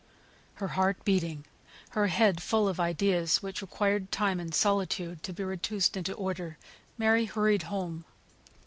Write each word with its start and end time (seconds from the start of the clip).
Her 0.55 0.69
heart 0.69 1.05
beating, 1.05 1.45
her 1.91 2.07
head 2.07 2.41
full 2.41 2.67
of 2.67 2.79
ideas, 2.79 3.43
which 3.43 3.61
required 3.61 4.11
time 4.11 4.39
and 4.39 4.51
solitude 4.51 5.21
to 5.21 5.31
be 5.31 5.43
reduced 5.43 5.95
into 5.95 6.13
order, 6.13 6.57
Mary 6.97 7.25
hurried 7.25 7.61
home. 7.69 8.05